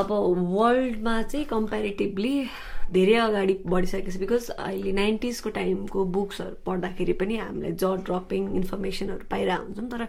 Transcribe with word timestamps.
अब 0.00 0.12
वर्ल्डमा 0.58 1.14
चाहिँ 1.22 1.44
कम्पेरिटिभली 1.46 2.34
धेरै 2.92 3.14
अगाडि 3.24 3.54
बढिसकेको 3.72 4.10
छ 4.10 4.16
बिकज 4.22 4.48
अहिले 4.50 4.92
नाइन्टिजको 4.92 5.50
टाइमको 5.58 6.04
बुक्सहरू 6.16 6.56
पढ्दाखेरि 6.66 7.12
पनि 7.20 7.36
हामीलाई 7.36 7.72
ज 7.82 7.92
ड्रपिङ 8.08 8.42
इन्फर्मेसनहरू 8.60 9.28
पाइरहेको 9.30 9.64
हुन्छौँ 9.64 9.88
तर 9.92 10.02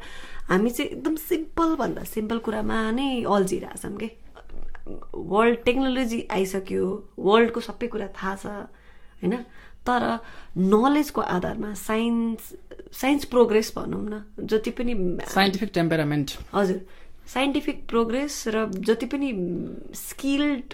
हामी 0.52 0.70
चाहिँ 0.70 0.90
एकदम 0.92 1.16
सिम्पलभन्दा 1.28 2.04
सिम्पल 2.14 2.38
कुरामा 2.48 2.80
नै 3.00 3.08
अल्झिरहेछौँ 3.36 3.96
कि? 4.04 4.10
वर्ल्ड 5.34 5.60
टेक्नोलोजी 5.66 6.20
आइसक्यो 6.38 6.88
वर्ल्डको 7.28 7.60
सबै 7.68 7.88
कुरा 7.94 8.08
थाहा 8.20 8.36
छ 8.36 8.46
होइन? 9.22 9.36
तर 9.88 10.04
नलेजको 10.74 11.22
आधारमा 11.36 11.74
साइन्स 11.76 12.52
साइन्स 13.00 13.26
प्रोग्रेस 13.32 13.72
भनौँ 13.78 14.04
न 14.10 14.24
जति 14.52 14.72
पनि 14.80 14.94
साइन्टिफिक 15.28 15.72
टेम्पेरामेन्ट 15.74 16.38
हजुर। 16.54 16.80
साइन्टिफिक 17.28 17.88
प्रोग्रेस 17.88 18.44
र 18.48 18.66
जति 18.88 19.06
पनि 19.06 19.30
स्किल्ड 19.96 20.74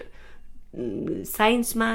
साइन्समा 1.26 1.88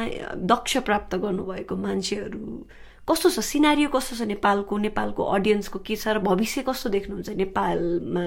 दक्ष 0.52 0.78
प्राप्त 0.88 1.16
गर्नुभएको 1.16 1.76
मान्छेहरू 1.76 2.66
कस्तो 3.10 3.30
छ? 3.30 3.40
सिनारियो 3.40 3.90
कस्तो 3.90 4.16
छ 4.16 4.22
नेपालको? 4.28 4.78
नेपालको 4.78 5.24
अडियन्सको 5.24 5.80
के 5.80 5.96
छ? 5.96 6.08
र 6.08 6.20
भविष्य 6.20 6.62
कस्तो 6.68 6.90
देख्नुहुन्छ 6.90 7.30
नेपालमा 7.30 8.26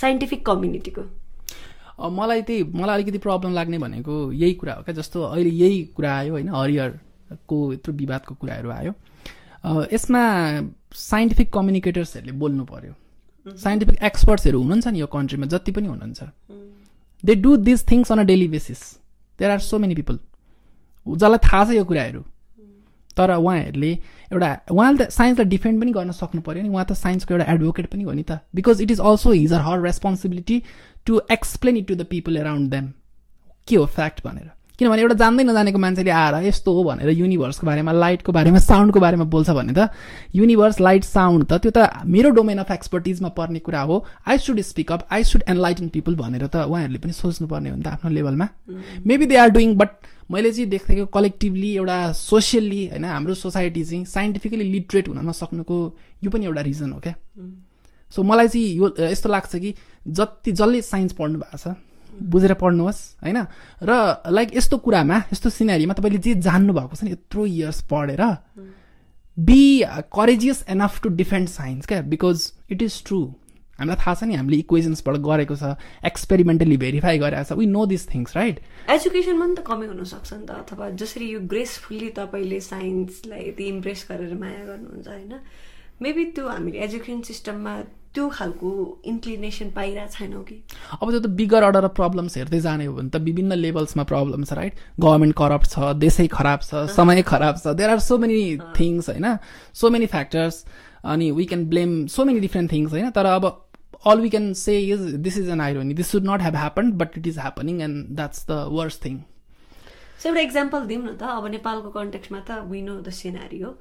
साइन्टिफिक 0.00 0.46
कम्युनिटीको? 0.46 1.02
मलाई 2.00 2.42
त्यही 2.42 2.62
मलाई 2.74 2.94
अलिकति 2.94 3.18
प्रब्लम 3.18 3.52
लाग्ने 3.54 3.78
भनेको 3.78 4.14
यही 4.32 4.54
कुरा 4.60 4.74
हो 4.74 4.82
क्या 4.82 4.94
जस्तो 4.94 5.22
अहिले 5.22 5.50
यही 5.50 5.82
कुरा 5.96 6.12
आयो 6.18 6.32
होइन 6.32 6.48
हरिहरको 6.54 7.56
यत्रो 7.72 7.92
विवादको 7.94 8.34
कुराहरू 8.34 8.70
आयो। 8.70 8.92
यसमा 9.92 10.22
साइन्टिफिक 10.94 11.52
कम्युनिकेटर्सहरूले 11.52 12.32
बोल्नु 12.32 12.64
पर्यो। 12.64 12.92
साइन्टिफिक 13.46 14.02
एक्सपर्ट्सहरू 14.02 14.58
हुनुहुन्छ 14.60 14.86
नि 14.88 15.00
यो 15.00 15.06
कन्ट्रीमा 15.06 15.46
जति 15.46 15.72
पनि 15.72 15.88
हुनुहुन्छ। 15.88 16.22
They 17.24 17.34
do 17.34 17.56
this 17.56 17.80
things 17.90 18.12
on 18.12 18.18
a 18.18 18.22
daily 18.24 18.48
basis 18.48 18.80
there 19.38 19.50
are 19.50 19.58
so 19.60 19.78
many 19.78 19.94
people 19.94 20.18
जसलाई 21.06 21.38
थाहा 21.44 21.64
छ 21.64 21.70
यो 21.76 21.84
कुराहरू। 21.84 22.22
तर 23.16 23.30
उहाँहरूले 23.30 23.92
एउटा 24.32 24.48
उहाँले 24.70 25.04
त 25.04 25.10
साइन्सलाई 25.10 25.48
डिफेन्ड 25.48 25.80
पनि 25.80 25.92
गर्न 25.92 26.10
सक्नु 26.12 26.40
पऱ्यो 26.42 26.62
नि। 26.62 26.68
उहाँ 26.68 26.84
त 26.84 26.92
साइन्सको 26.98 27.34
एउटा 27.34 27.52
एडभोकेट 27.52 27.86
पनि 27.86 28.02
हो 28.02 28.12
नि 28.12 28.22
त। 28.22 28.40
Because 28.54 28.80
it 28.82 28.90
is 28.90 29.00
also 29.00 29.32
his 29.32 29.52
are 29.52 29.60
her 29.62 29.80
responsibility 29.82 30.62
to 31.06 31.20
explain 31.30 31.76
it 31.76 31.86
to 31.88 31.94
the 31.94 32.06
people 32.10 32.36
around 32.36 32.70
them 32.70 32.92
के 33.68 33.76
हो 33.76 33.86
फ्याक्ट 33.86 34.26
भनेर। 34.26 34.50
किनभने 34.78 35.02
एउटा 35.02 35.14
जान्दै 35.14 35.44
नजानेको 35.44 35.78
मान्छेले 35.78 36.10
आएर 36.10 36.34
यस्तो 36.44 36.72
हो 36.74 36.82
भनेर 36.84 37.10
युनिभर्सको 37.10 37.66
बारेमा 37.66 37.92
लाइटको 37.94 38.32
बारेमा 38.32 38.58
साउन्डको 38.58 39.00
बारेमा 39.00 39.24
बोल्छ 39.30 39.50
भने 39.50 39.72
त 39.72 39.94
युनिभर्स 40.34 40.80
लाइट 40.80 41.04
साउन्ड 41.04 41.46
त 41.46 41.62
त्यो 41.62 41.70
त 41.70 42.02
मेरो 42.02 42.30
डोमेन 42.34 42.58
अफ 42.58 42.70
एक्सपर्टिजमा 42.70 43.28
पर्ने 43.38 43.58
कुरा 43.62 43.82
हो। 43.86 43.96
I 44.26 44.38
should 44.38 44.60
speak 44.70 44.92
up 44.92 45.06
I 45.12 45.24
should 45.24 45.42
enlighten 45.48 45.88
people 45.94 46.14
भनेर 46.16 46.46
त 46.46 46.66
उहाँहरूले 46.66 46.98
पनि 46.98 47.12
सोच्नुपर्ने 47.14 47.70
हो 47.70 47.76
नि 47.76 47.82
त 47.82 47.94
आफ्नो 47.94 48.10
लेभलमा। 48.10 48.48
Maybe 49.06 49.26
they 49.26 49.36
are 49.36 49.50
doing 49.54 49.76
but 49.78 49.90
मैले 50.30 50.50
चाहिँ 50.50 50.68
देखेको 50.70 51.06
कलेक्टिभली 51.14 51.70
एउटा 51.76 52.00
सोसियल्ली 52.18 52.82
होइन 52.88 53.04
हाम्रो 53.04 53.34
सोसाइटी 53.36 53.84
चाहिँ 53.84 54.04
साइन्टिफिकली 54.10 54.64
लिटरेट 54.74 55.08
हुन 55.08 55.22
नसक्नुको 55.28 55.78
यो 56.24 56.30
पनि 56.30 56.44
एउटा 56.46 56.60
रिजन 56.66 56.92
हो 56.92 57.00
क्या 57.06 57.14
सो 58.12 58.22
मलाई 58.22 58.48
चाहिँ 58.48 58.66
यो 58.74 58.94
यस्तो 59.00 59.28
लाग्छ 59.28 59.56
कि 59.56 59.74
जति 60.18 60.52
जसले 60.52 60.82
साइन्स 60.82 61.12
पढ्नु 61.14 61.38
भएको 61.38 61.58
छ 61.62 61.76
बुझेर 62.22 62.54
पढ्नुहोस् 62.54 63.00
होइन? 63.22 63.38
र 63.82 63.92
लाइक 64.30 64.56
यस्तो 64.56 64.78
कुरामा 64.78 65.16
यस्तो 65.32 65.50
सिनेरीमा 65.50 65.94
तपाईँले 65.94 66.18
जे 66.18 66.34
जान्नु 66.40 66.72
भएको 66.72 66.96
छ 66.96 67.02
नि 67.04 67.10
यत्रो 67.12 67.46
इयर्स 67.46 67.80
पढेर 67.90 68.22
be 69.36 69.62
courageous 70.14 70.64
enough 70.68 71.00
to 71.02 71.08
defend 71.08 71.48
science 71.48 71.86
क्या? 71.86 72.02
बिकज 72.02 72.52
इट 72.70 72.82
इज 72.82 73.02
ट्रु 73.06 73.20
हामीलाई 73.78 73.96
थाहा 73.98 74.14
छ 74.14 74.22
नि 74.24 74.34
हामीले 74.34 74.56
इक्वेजन्सबाट 74.62 75.16
गरेको 75.18 75.56
छ 75.56 75.74
एक्सपेरिमेन्टली 76.06 76.76
भेरिफाई 76.76 77.18
गरेको 77.18 77.44
छ 77.44 77.58
we 77.58 77.66
know 77.66 77.86
this 77.90 78.08
things 78.14 78.36
right 78.36 78.60
एजुकेसनमा 78.90 79.44
पनि 79.44 79.54
त 79.54 79.66
कमी 79.66 79.86
हुनसक्छ 79.86 80.32
नि 80.32 80.46
त 80.46 80.50
अथवा 80.62 80.90
जसरी 80.94 81.26
यो 81.32 81.40
ग्रेसफुल्ली 81.50 82.10
तपाईँले 82.14 82.60
साइन्सलाई 82.60 83.48
यति 83.48 83.64
इम्प्रेस 83.74 84.06
गरेर 84.10 84.34
माया 84.38 84.62
गर्नुहुन्छ 84.64 85.08
होइन? 85.08 85.34
मेबी 86.02 86.24
त्यो 86.36 86.48
हामीले 86.48 86.78
एजुकेसन 86.84 87.20
सिस्टममा 87.22 87.74
त्यो 88.14 88.28
खालको 88.28 88.70
इन्क्लिनेसन 89.10 89.70
पाइरहेको 89.76 90.12
छैनौँ 90.12 90.42
कि? 90.44 90.56
अब 91.02 91.10
त्यो 91.10 91.20
त 91.20 91.26
बिगर 91.38 91.62
अर्डर 91.62 91.84
अफ 91.84 91.94
प्रब्लम्स 91.94 92.36
हेर्दै 92.36 92.60
जाने 92.60 92.84
हो 92.86 92.94
भने 92.94 93.10
त 93.10 93.16
विभिन्न 93.28 93.52
लेभल्समा 93.58 94.04
प्रब्लम 94.12 94.44
छ 94.44 94.52
राइट 94.58 94.74
गभर्मेन्ट 95.00 95.34
करप्ट 95.40 95.66
छ 95.70 95.92
देशै 95.98 96.26
खराब 96.36 96.60
छ 96.62 96.86
समय 96.94 97.22
खराब 97.22 97.58
छ। 97.58 97.74
There 97.74 97.90
are 97.90 97.98
so 98.06 98.18
many 98.18 98.38
things 98.78 99.08
होइन? 99.10 99.26
सो 99.74 99.90
मेनी 99.90 100.06
फ्याक्टर्स 100.14 100.64
अनि 101.04 101.30
we 101.38 101.44
can 101.50 101.64
blame 101.74 102.06
so 102.14 102.24
many 102.24 102.40
different 102.46 102.72
things 102.72 102.90
होइन? 102.92 103.10
तर 103.10 103.26
अब 103.26 103.50
all 104.06 104.20
we 104.20 104.28
can 104.30 104.52
say 104.62 104.78
is 104.80 105.00
this 105.26 105.38
is 105.38 105.48
an 105.50 105.60
irony 105.60 105.94
this 105.94 106.10
should 106.10 106.30
not 106.30 106.42
have 106.42 106.56
happen 106.56 106.92
but 107.02 107.18
it 107.18 107.26
is 107.26 107.38
happening 107.38 107.80
and 107.82 108.06
that's 108.16 108.46
the 108.48 108.64
worst 108.78 109.04
thing 109.04 109.18
so 110.22 110.28
एउटा 110.28 110.40
example 110.40 110.86
दिउँ 110.86 111.02
न 111.04 111.16
त। 111.16 111.22
अब 111.22 111.46
नेपालको 111.50 111.90
कन्टेक्समा 111.98 112.40
त 112.40 112.62
विनो 112.70 113.00
द 113.00 113.10
सिनारी 113.20 113.60
हो 113.60 113.72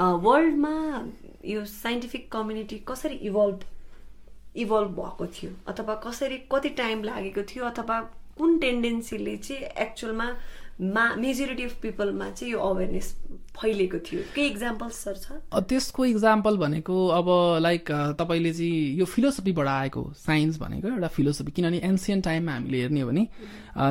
वर्ल्डमा 0.00 0.74
यो 1.44 1.64
साइन्टिफिक 1.64 2.30
कम्युनिटी 2.32 2.76
कसरी 2.88 3.14
इभल्भ 3.14 3.64
इभल्भ 4.56 4.88
भएको 4.88 5.26
थियो? 5.26 5.50
अथवा 5.66 5.94
कसरी 5.94 6.36
कति 6.52 6.68
टाइम 6.68 7.02
लागेको 7.04 7.42
थियो? 7.42 7.64
अथवा 7.64 8.00
कुन 8.38 8.58
टेन्डेन्सीले 8.58 9.36
चाहिँ 9.36 9.62
एक्चुअलमा 9.62 10.28
मा 10.80 11.04
मेजोरिटी 11.18 11.64
अफ 11.64 11.74
पिपलमा 11.82 12.28
चाहिँ 12.30 12.52
यो 12.52 12.58
अवेरनेस 12.60 13.14
फैलिएको 13.58 13.98
थियो। 14.06 14.20
के 14.34 14.46
इक्जाम्पल्स 14.46 14.94
सर 15.04 15.14
छ? 15.14 15.32
त्यसको 15.68 16.04
इक्जाम्पल 16.04 16.56
भनेको 16.56 17.06
अब 17.08 17.28
लाइक 17.62 17.90
तपाईँले 18.18 18.52
चाहिँ 18.52 18.98
यो 18.98 19.04
फिलोसफीबाट 19.04 19.66
आएको 19.68 20.02
साइन्स 20.16 20.58
भनेको 20.58 20.88
एउटा 20.88 21.08
फिलोसफी 21.16 21.52
किनभने 21.52 21.78
एन्सियन्ट 21.84 22.24
टाइममा 22.24 22.52
हामीले 22.52 22.80
हेर्ने 22.82 23.00
हो 23.00 23.08
भने 23.08 23.26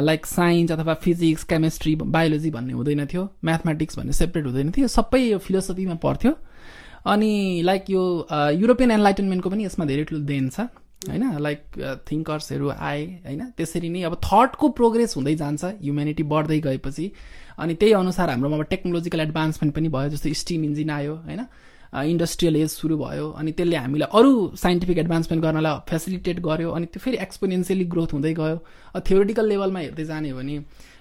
लाइक 0.01 0.25
साइन्स 0.25 0.71
अथवा 0.71 0.93
फिजिक्स 1.03 1.43
केमिस्ट्री 1.51 1.95
बायोलोजी 2.07 2.49
भन्ने 2.51 2.73
हुँदैन 2.73 3.05
थियो। 3.05 3.27
म्याथमेटिक्स 3.45 3.99
भन्ने 3.99 4.13
सेपरेट 4.13 4.45
हुँदैन 4.45 4.71
थियो। 4.71 4.87
सबै 4.87 5.19
यो 5.19 5.37
फिलोसफीमा 5.43 5.95
पर्थ्यो 6.07 6.33
अनि 7.05 7.61
लाइक 7.65 7.89
यो 7.89 8.03
युरोपियन 8.31 8.91
एनलाइटनमेन्टको 8.91 9.49
पनि 9.49 9.65
यसमा 9.65 9.85
धेरै 9.85 10.03
ठुलो 10.03 10.21
देन 10.23 10.49
छ। 10.49 10.71
होइन 11.05 11.23
लाइक 11.39 11.61
थिङ्कर्सहरू 12.09 12.69
आए 12.69 13.03
होइन। 13.25 13.41
त्यसरी 13.57 13.89
नै 13.89 14.01
अब 14.09 14.15
थटको 14.23 14.69
प्रोग्रेस 14.79 15.15
हुँदै 15.17 15.35
जान्छ 15.35 15.63
ह्युमेनिटी 15.85 16.23
बढ्दै 16.33 16.59
गएपछि। 16.61 17.05
अनि 17.59 17.73
त्यही 17.75 17.93
अनुसार 17.93 18.29
हाम्रोमा 18.29 18.57
अब 18.57 18.63
टेक्नोलोजिकल 18.73 19.19
एडभान्समेन्ट 19.21 19.75
पनि 19.75 19.89
भयो 19.89 20.09
जस्तो 20.09 20.33
स्टिम 20.41 20.63
इन्जिन 20.63 20.89
आयो 20.89 21.15
होइन। 21.27 21.41
इन्डस्ट्रियल 21.87 22.55
एज 22.55 22.69
सुरु 22.69 22.97
भयो 22.97 23.29
अनि 23.31 23.51
त्यसले 23.57 23.75
हामीलाई 23.77 24.09
अरू 24.13 24.31
साइन्टिफिक 24.57 24.97
एडभान्समेन्ट 24.97 25.43
गर्नलाई 25.43 25.79
फेसिलिटेट 25.89 26.39
गर्यो 26.41 26.71
अनि 26.71 26.85
त्यो 26.85 26.99
फेरि 26.99 27.17
एक्सपोनेन्सियली 27.17 27.85
ग्रोथ 27.93 28.13
हुँदै 28.13 28.33
गयो। 28.33 28.57
थियोरिटिकल 28.99 29.47
लेभलमा 29.47 29.79
हेर्दै 29.79 30.05
जाने 30.05 30.29
हो 30.29 30.37
भने 30.37 30.57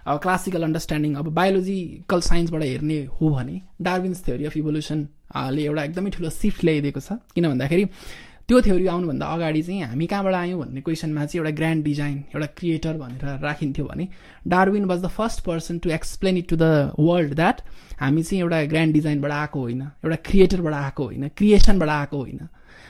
अब 0.07 0.19
क्लासिकल 0.23 0.63
अन्डरस्ट्यान्डिङ 0.63 1.15
अब 1.15 1.27
बायोलोजिकल 1.35 2.21
साइन्सबाट 2.23 2.63
हेर्ने 2.63 2.99
हो 3.19 3.29
भने 3.35 3.61
डार्विन्स 3.83 4.25
थ्योरी 4.25 4.45
अफ 4.47 4.57
इभोल्युसनले 4.57 5.63
एउटा 5.65 5.83
एकदमै 5.85 6.11
ठुलो 6.17 6.31
सिफ्ट 6.33 6.65
ल्याइदिएको 6.65 7.01
छ। 7.01 7.19
किन 7.35 7.49
भन्दाखेरि 7.49 7.85
त्यो 8.49 8.61
थ्योरी 8.61 8.87
आउनुभन्दा 8.87 9.27
अगाडि 9.27 9.63
चाहिँ 9.63 9.83
हामी 9.83 10.07
कहाँबाट 10.07 10.35
आयौँ 10.35 10.59
भन्ने 10.61 10.81
क्वेसनमा 10.81 11.25
चाहिँ 11.27 11.41
एउटा 11.41 11.57
ग्रान्ड 11.57 11.85
डिजाइन 11.85 12.19
एउटा 12.35 12.47
क्रिएटर 12.47 12.93
भनेर 12.93 13.39
राखिन्थ्यो 13.43 13.85
भने 13.85 14.09
Darwin 14.49 14.85
was 14.85 15.03
the 15.03 15.09
first 15.09 15.41
person 15.45 15.79
to 15.79 15.91
explain 15.91 16.37
it 16.37 16.49
to 16.49 16.57
the 16.57 16.93
world 16.99 17.35
that 17.35 17.61
हामी 18.01 18.23
चाहिँ 18.23 18.41
एउटा 18.43 18.63
ग्रान्ड 18.65 18.93
डिजाइनबाट 18.95 19.33
आएको 19.33 19.61
होइन 19.61 19.83
एउटा 19.83 20.17
क्रिएटरबाट 20.31 20.75
आएको 20.75 21.05
होइन 21.05 21.29
क्रिएसनबाट 21.29 21.89
आएको 21.89 22.17
होइन। 22.17 22.49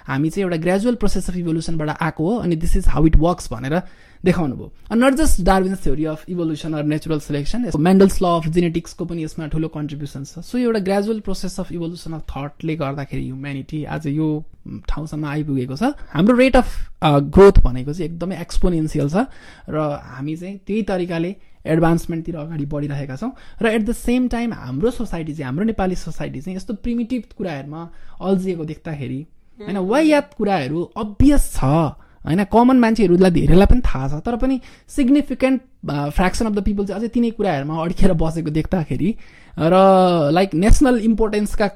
हामी 0.08 0.30
चाहिँ 0.30 0.44
एउटा 0.44 0.56
ग्रेजुअल 0.62 0.94
प्रोसेस 0.96 1.30
अफ 1.30 1.36
इभोल्युसनबाट 1.36 1.96
आएको 2.00 2.30
हो 2.30 2.36
अनि 2.38 2.56
this 2.56 2.76
is 2.76 2.88
how 2.88 3.06
it 3.06 3.16
works 3.20 3.52
भनेर 3.52 3.80
देखाउनु 4.24 4.56
भयो 4.56 4.96
not 4.96 5.14
just 5.14 5.40
Darwin's 5.44 5.82
theory 5.82 6.04
of 6.12 6.24
evolution 6.28 6.72
or 6.74 6.84
natural 6.84 7.20
selection 7.20 7.70
Mendel's 7.78 8.22
law 8.22 8.26
of 8.26 8.46
जेनेटिक्सको 8.48 9.04
पनि 9.04 9.24
यसमा 9.24 9.46
ठुलो 9.48 9.68
कन्ट्रिब्युसन 9.68 10.24
छ। 10.24 10.38
सो 10.40 10.58
एउटा 10.58 10.80
gradual 10.88 11.20
process 11.20 11.58
of 11.60 11.72
evolution 11.72 12.12
of 12.12 12.22
थटले 12.30 12.76
गर्दाखेरि 12.76 13.24
ह्युमेनिटी 13.24 13.84
आज 13.84 14.06
यो 14.06 14.28
ठाउँसम्म 14.88 15.26
आइपुगेको 15.26 15.76
छ। 15.76 15.92
हाम्रो 16.14 16.36
रेट 16.36 16.56
अफ 16.56 16.68
ग्रोथ 17.04 17.60
भनेको 17.64 17.92
चाहिँ 17.92 18.10
एकदमै 18.10 18.40
एक्सपोनेन्सियल 18.40 19.08
छ 19.10 19.26
र 19.70 19.84
हामी 20.16 20.36
चाहिँ 20.36 20.58
त्यही 20.66 20.82
तरिकाले 20.90 21.34
एडभान्समेन्टतिर 21.66 22.36
अगाडि 22.36 22.66
बढिरहेका 22.66 23.16
छौँ। 23.16 23.32
र 23.62 23.66
एट 23.66 23.82
द 23.84 23.92
सेम 23.92 24.28
टाइम 24.28 24.52
हाम्रो 24.54 24.90
सोसाइटी 24.90 25.32
चाहिँ 25.32 25.46
हाम्रो 25.46 25.64
नेपाली 25.66 25.94
सोसाइटी 25.94 26.40
चाहिँ 26.40 26.56
यस्तो 26.56 26.74
प्रिमिटिभ 26.82 27.22
कुराहरूमा 27.38 27.88
अल्झिएको 28.20 28.64
देख्दाखेरि 28.64 29.20
होइन 29.58 29.78
वायात 29.92 30.34
कुराहरू 30.38 30.82
अभियस 30.96 31.52
छ? 31.54 31.64
होइन 32.26 32.44
कमन 32.52 32.76
मान्छेहरूलाई 32.80 33.30
धेरैलाई 33.30 33.66
पनि 33.70 33.80
थाहा 33.86 34.06
छ 34.08 34.20
तर 34.26 34.36
पनि 34.36 34.60
significant 34.90 35.60
fraction 35.86 36.46
of 36.46 36.52
the 36.52 36.62
people 36.64 36.86
चाहिँ 36.86 37.00
अझै 37.00 37.08
तिनै 37.14 37.30
कुराहरूमा 37.38 37.82
अड्केर 37.82 38.12
बसेको 38.18 38.50
देख्दाखेरि 38.50 39.10
र 39.56 39.76
लाइक 40.34 40.54
नेसनल 40.54 40.98
इम्पोर्टेन्सका 41.00 41.68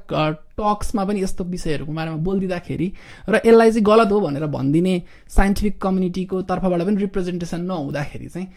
टक्समा 0.59 1.05
पनि 1.05 1.23
यस्तो 1.23 1.45
विषयहरूको 1.55 1.93
बारेमा 1.93 2.17
बोलिदिँदाखेरि 2.27 2.89
र 3.29 3.41
यसलाई 3.47 3.71
चाहिँ 3.71 3.85
गलत 3.85 4.13
हो 4.13 4.21
भनेर 4.21 4.47
भनिदिने 4.51 4.95
साइन्टिफिक 5.31 5.81
कम्युनिटीको 5.81 6.43
तर्फबाट 6.51 6.83
पनि 6.83 6.97
रिप्रेजेन्टेसन 7.07 7.61
नहुँदाखेरि 7.71 8.29
चाहिँ 8.29 8.49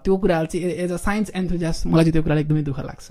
त्यो 0.00 0.16
कुराहरू 0.16 0.46
चाहिँ 0.46 0.72
एज 0.86 0.92
अ 0.92 0.96
साइन्स 1.02 1.32
एन्थोजियास 1.34 1.86
मलाई 1.86 2.04
चाहिँ 2.04 2.12
त्यो 2.12 2.22
कुरालाई 2.22 2.42
एकदमै 2.44 2.62
दुःख 2.62 2.80
लाग्छ। 2.80 3.10